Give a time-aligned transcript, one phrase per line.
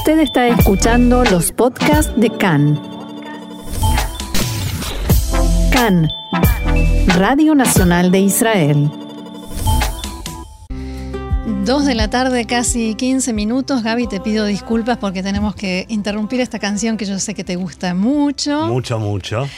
[0.00, 2.80] Usted está escuchando los podcasts de CAN.
[5.70, 6.08] CAN,
[7.18, 8.90] Radio Nacional de Israel.
[11.66, 13.82] Dos de la tarde, casi 15 minutos.
[13.82, 17.56] Gaby, te pido disculpas porque tenemos que interrumpir esta canción que yo sé que te
[17.56, 18.68] gusta mucho.
[18.68, 19.50] Mucho, mucho.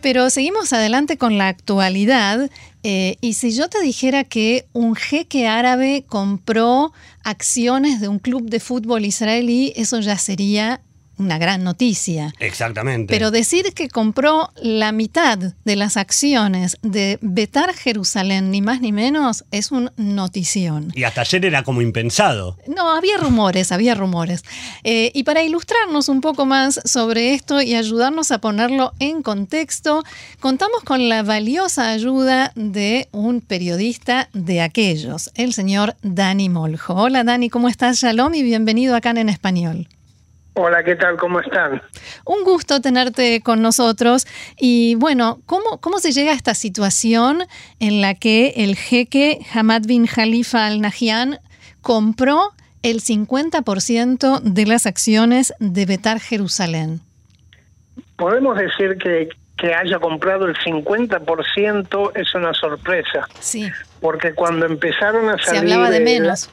[0.00, 2.50] Pero seguimos adelante con la actualidad.
[2.86, 6.92] Eh, y si yo te dijera que un jeque árabe compró
[7.22, 10.82] acciones de un club de fútbol israelí, eso ya sería
[11.18, 12.32] una gran noticia.
[12.38, 13.12] Exactamente.
[13.12, 18.92] Pero decir que compró la mitad de las acciones de Betar Jerusalén, ni más ni
[18.92, 20.92] menos, es un notición.
[20.94, 22.58] Y hasta ayer era como impensado.
[22.66, 24.42] No, había rumores, había rumores.
[24.82, 30.02] Eh, y para ilustrarnos un poco más sobre esto y ayudarnos a ponerlo en contexto,
[30.40, 36.94] contamos con la valiosa ayuda de un periodista de aquellos, el señor Dani Moljo.
[36.94, 37.98] Hola Dani, ¿cómo estás?
[37.98, 39.88] Shalom y bienvenido acá en español.
[40.56, 41.16] Hola, ¿qué tal?
[41.16, 41.82] ¿Cómo están?
[42.24, 44.24] Un gusto tenerte con nosotros.
[44.56, 47.42] Y bueno, ¿cómo, cómo se llega a esta situación
[47.80, 51.40] en la que el jeque Hamad bin Khalifa al Nahyan
[51.82, 52.52] compró
[52.82, 57.00] el 50% de las acciones de Betar Jerusalén?
[58.16, 63.26] Podemos decir que que haya comprado el 50% es una sorpresa.
[63.38, 63.70] Sí.
[64.04, 65.60] Porque cuando empezaron a salir...
[65.60, 66.50] Se hablaba de menos.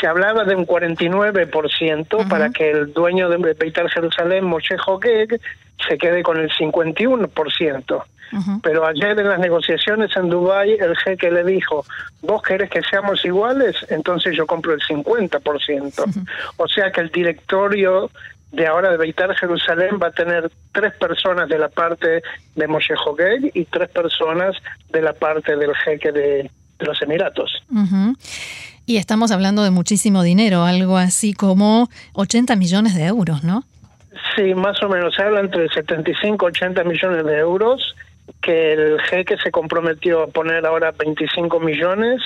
[0.00, 5.40] Se hablaba de un 49% para que el dueño de Beitar Jerusalén, Moshe Hogeg,
[5.88, 8.04] se quede con el 51%.
[8.62, 11.84] Pero ayer en las negociaciones en Dubái el jeque le dijo,
[12.22, 16.26] vos querés que seamos iguales, entonces yo compro el 50%.
[16.58, 18.08] O sea que el directorio
[18.52, 22.22] de ahora de Beitar Jerusalén va a tener tres personas de la parte
[22.54, 24.54] de Moshe Hogeg y tres personas
[24.90, 26.48] de la parte del jeque de,
[26.84, 27.62] los Emiratos.
[28.86, 33.64] Y estamos hablando de muchísimo dinero, algo así como 80 millones de euros, ¿no?
[34.36, 35.14] Sí, más o menos.
[35.14, 37.94] Se habla entre 75 y 80 millones de euros,
[38.40, 42.20] que el jeque se comprometió a poner ahora 25 millones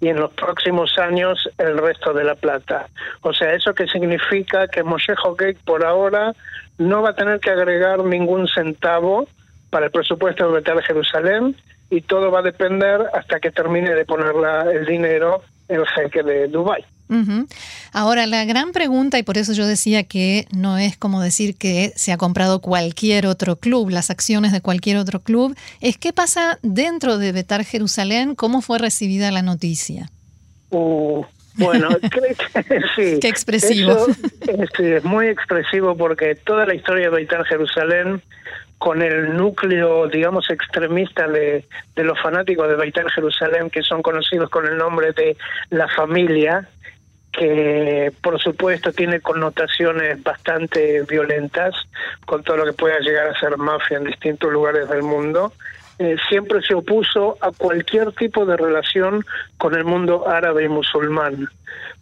[0.00, 2.88] y en los próximos años el resto de la plata.
[3.20, 4.68] O sea, ¿eso qué significa?
[4.68, 6.32] Que Moshe Hogeg por ahora
[6.78, 9.28] no va a tener que agregar ningún centavo
[9.68, 11.56] para el presupuesto de Betel Jerusalén
[11.90, 14.32] y todo va a depender hasta que termine de poner
[14.72, 16.84] el dinero el jeque de Dubái.
[17.92, 21.92] Ahora, la gran pregunta, y por eso yo decía que no es como decir que
[21.96, 26.60] se ha comprado cualquier otro club, las acciones de cualquier otro club, es qué pasa
[26.62, 30.08] dentro de Betar Jerusalén, cómo fue recibida la noticia.
[30.70, 31.24] Uh,
[31.54, 31.88] bueno,
[32.96, 33.18] sí.
[33.20, 34.06] Qué expresivo.
[34.78, 38.22] es muy expresivo porque toda la historia de Betar Jerusalén
[38.80, 44.64] con el núcleo, digamos, extremista de, los fanáticos de Beitar Jerusalén, que son conocidos con
[44.64, 45.36] el nombre de
[45.68, 46.66] la familia,
[47.30, 51.74] que por supuesto tiene connotaciones bastante violentas
[52.24, 55.52] con todo lo que pueda llegar a ser mafia en distintos lugares del mundo,
[55.98, 59.26] eh, siempre se opuso a cualquier tipo de relación
[59.58, 61.50] con el mundo árabe y musulmán.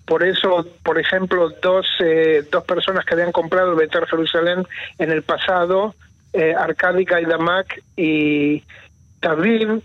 [0.07, 4.65] Por eso, por ejemplo, dos, eh, dos personas que habían comprado Betar Jerusalén
[5.01, 5.97] en el pasado,
[6.33, 8.63] eh, Arkady Gaidamak y
[9.21, 9.83] Tabib,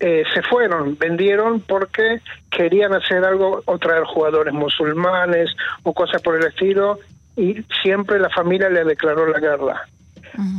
[0.00, 2.20] eh, se fueron, vendieron porque
[2.50, 5.54] querían hacer algo o traer jugadores musulmanes
[5.84, 6.98] o cosas por el estilo
[7.36, 9.86] y siempre la familia le declaró la guerra.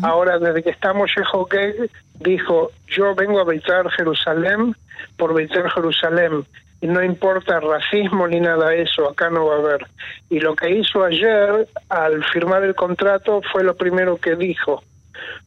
[0.03, 4.75] Ahora, desde que estamos en dijo, yo vengo a visitar Jerusalén
[5.17, 6.45] por visitar Jerusalén
[6.79, 9.87] y no importa racismo ni nada de eso, acá no va a haber.
[10.29, 14.83] Y lo que hizo ayer al firmar el contrato fue lo primero que dijo.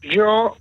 [0.02, 0.56] Yo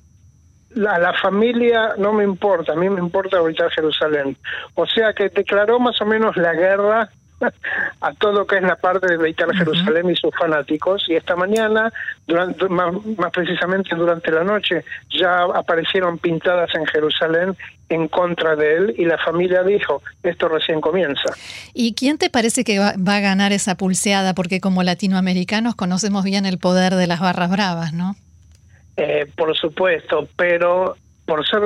[0.72, 4.38] la, la familia no me importa, a mí me importa habitar Jerusalén.
[4.76, 7.09] O sea que declaró más o menos la guerra
[8.02, 11.36] a todo lo que es la parte de Beitar Jerusalén y sus fanáticos y esta
[11.36, 11.92] mañana
[12.28, 12.94] durante más,
[13.34, 17.56] precisamente durante la noche ya aparecieron pintadas en Jerusalén
[17.90, 21.34] en contra de él y la familia dijo esto recién comienza
[21.74, 24.34] ¿Y quién te parece que va, va a ganar esa pulseada?
[24.34, 28.16] Porque como latinoamericanos conocemos bien el poder de las barras bravas, ¿no?
[28.97, 30.96] Eh, por supuesto, pero
[31.26, 31.62] por ser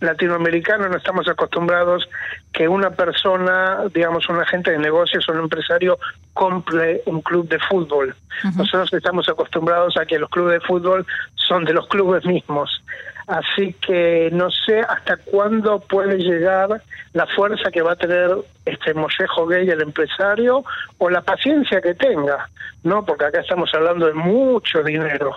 [0.00, 2.08] latinoamericanos no estamos acostumbrados
[2.52, 5.98] que una persona, digamos, un agente de negocios o un empresario
[6.34, 8.14] compre un club de fútbol.
[8.56, 12.82] Nosotros estamos acostumbrados a que los clubes de fútbol son de los clubes mismos.
[13.26, 16.82] Así que no sé hasta cuándo puede llegar
[17.14, 18.30] la fuerza que va a tener
[18.66, 20.64] este Moshe Gay, el empresario,
[20.98, 22.48] o la paciencia que tenga,
[22.82, 23.04] ¿no?
[23.04, 25.36] Porque acá estamos hablando de mucho dinero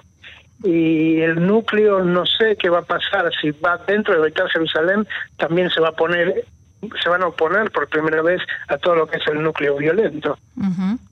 [0.63, 5.07] y el núcleo no sé qué va a pasar si va dentro de Beitar Jerusalén
[5.37, 6.45] también se va a poner
[7.01, 10.37] se van a oponer por primera vez a todo lo que es el núcleo violento.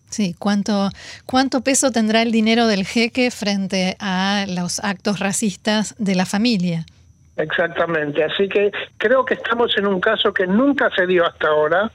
[0.10, 0.90] Sí, ¿cuánto,
[1.26, 6.86] ¿cuánto peso tendrá el dinero del jeque frente a los actos racistas de la familia?
[7.36, 11.92] Exactamente, así que creo que estamos en un caso que nunca se dio hasta ahora,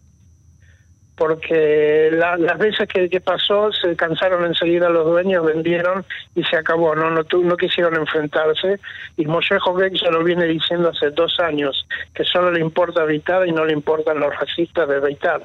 [1.19, 6.05] porque las veces que, pasó se cansaron enseguida los dueños, vendieron
[6.37, 8.79] y se acabó, no no, no quisieron enfrentarse
[9.17, 13.47] y Moshe Hoguek ya lo viene diciendo hace dos años, que solo le importa Beitar
[13.47, 15.45] y no le importan los racistas de Beitar.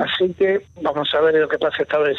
[0.00, 2.16] Así que vamos a ver lo que pasa esta vez.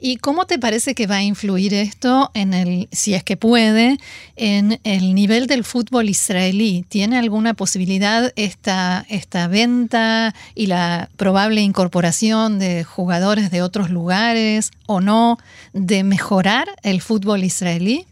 [0.00, 3.96] ¿Y cómo te parece que va a influir esto en el, si es que puede,
[4.36, 6.84] en el nivel del fútbol israelí?
[6.88, 14.70] ¿Tiene alguna posibilidad esta, esta venta y la probable incorporación de jugadores de otros lugares
[14.86, 15.38] o no
[15.72, 18.06] de mejorar el fútbol israelí?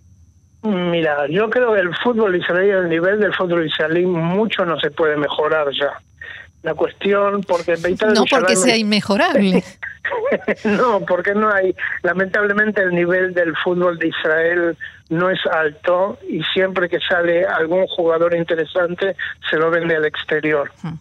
[0.62, 4.90] Mira, yo creo que el fútbol israelí, el nivel del fútbol israelí, mucho no se
[4.90, 5.92] puede mejorar ya.
[6.62, 7.76] La cuestión, porque
[8.14, 9.62] No porque sea inmejorable.
[10.64, 11.74] no, porque no hay.
[12.02, 14.76] Lamentablemente el nivel del fútbol de Israel
[15.08, 19.16] no es alto y siempre que sale algún jugador interesante
[19.48, 20.72] se lo vende al exterior.
[20.82, 20.94] Hmm.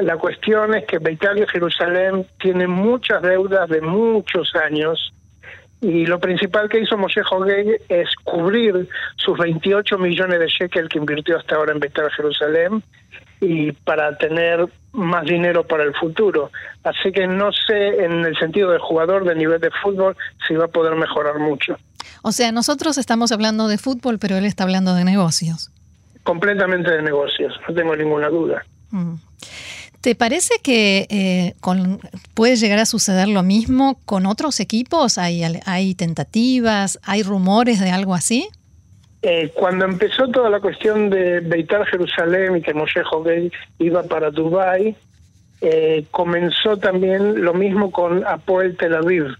[0.00, 5.12] La cuestión es que Beitar Jerusalén tiene muchas deudas de muchos años
[5.80, 10.98] y lo principal que hizo Moshe Hogeg es cubrir sus 28 millones de shekel que
[10.98, 12.82] invirtió hasta ahora en Beitar Jerusalén
[13.40, 16.50] y para tener más dinero para el futuro.
[16.82, 20.16] Así que no sé en el sentido del jugador de nivel de fútbol
[20.46, 21.78] si va a poder mejorar mucho.
[22.22, 25.70] O sea, nosotros estamos hablando de fútbol, pero él está hablando de negocios.
[26.24, 28.64] Completamente de negocios, no tengo ninguna duda.
[28.90, 29.14] Mm.
[30.00, 32.00] ¿Te parece que eh, con,
[32.34, 35.18] puede llegar a suceder lo mismo con otros equipos?
[35.18, 37.00] ¿Hay, hay tentativas?
[37.02, 38.48] ¿Hay rumores de algo así?
[39.22, 43.50] Eh, cuando empezó toda la cuestión de Beitar Jerusalén y que Moshe Hogei
[43.80, 44.94] iba para Dubái,
[45.60, 49.34] eh, comenzó también lo mismo con Apoel Tel Aviv,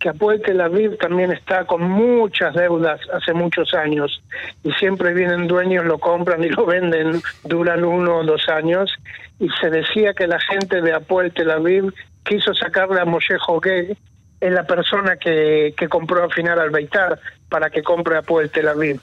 [0.00, 4.22] que Apoel Tel Aviv también está con muchas deudas hace muchos años
[4.64, 8.92] y siempre vienen dueños, lo compran y lo venden, duran uno o dos años
[9.38, 11.92] y se decía que la gente de Apoel Tel Aviv
[12.24, 13.96] quiso sacarle a Moshe Hogei
[14.40, 18.66] en la persona que, que compró al final al Beitar para que compre Apoel Tel
[18.68, 19.00] Aviv.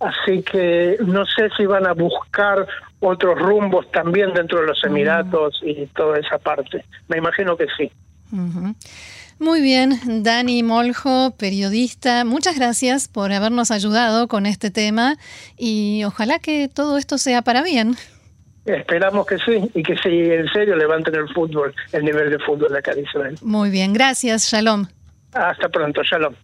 [0.00, 2.66] Así que no sé si van a buscar
[3.00, 4.86] otros rumbos también dentro de los mm.
[4.86, 6.84] Emiratos y toda esa parte.
[7.08, 7.90] Me imagino que sí.
[9.38, 15.16] Muy bien, Dani Moljo, periodista, muchas gracias por habernos ayudado con este tema
[15.58, 17.96] y ojalá que todo esto sea para bien.
[18.64, 22.72] Esperamos que sí y que sí, en serio levanten el fútbol, el nivel de fútbol
[22.72, 23.36] de acá de Israel.
[23.42, 24.86] Muy bien, gracias, Shalom.
[25.32, 26.34] Hasta pronto, Shalom.